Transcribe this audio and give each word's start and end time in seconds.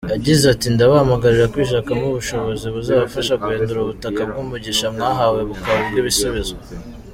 Yagize 0.15 0.43
ati 0.53 0.67
”Ndabahamagarira 0.73 1.51
kwishakamo 1.53 2.05
ubushobozi 2.07 2.65
buzabafasha 2.75 3.33
guhindura 3.43 3.79
ubutaka 3.81 4.21
bw’umugisha 4.29 4.85
mwahawe, 4.95 5.39
bukaba 5.49 5.79
ubw’ibisubizo. 5.83 6.55